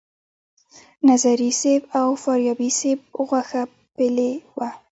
نظري 1.09 1.49
صیب 1.61 1.81
او 1.99 2.07
فاریابي 2.23 2.69
صیب 2.79 2.99
غوښه 3.27 3.61
پیلې 3.95 4.31
وه. 4.57 4.69